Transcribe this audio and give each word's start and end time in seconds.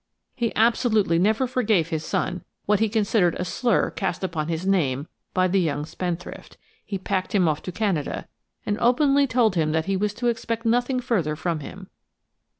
He 0.35 0.51
absolutely 0.55 1.19
never 1.19 1.45
forgave 1.45 1.89
his 1.89 2.03
son 2.03 2.43
what 2.65 2.79
he 2.79 2.89
considered 2.89 3.35
a 3.37 3.45
slur 3.45 3.91
cast 3.91 4.23
upon 4.23 4.47
his 4.47 4.65
name 4.65 5.07
by 5.31 5.47
the 5.47 5.59
young 5.61 5.85
spendthrift; 5.85 6.57
he 6.83 6.97
packed 6.97 7.35
him 7.35 7.47
off 7.47 7.61
to 7.61 7.71
Canada, 7.71 8.27
and 8.65 8.79
openly 8.79 9.27
told 9.27 9.53
him 9.53 9.73
that 9.73 9.85
he 9.85 9.95
was 9.95 10.15
to 10.15 10.25
expect 10.25 10.65
nothing 10.65 11.01
further 11.01 11.35
from 11.35 11.59
him. 11.59 11.87